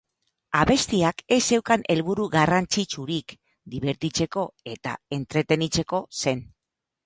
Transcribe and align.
Abestiak 0.61 1.21
ez 1.37 1.39
zeukan 1.49 1.83
helburu 1.95 2.25
garrantzitsurik, 2.37 3.37
dibertitzeko 3.77 4.49
eta 4.75 4.99
entretenitzeko 5.23 6.05
zen. 6.25 6.47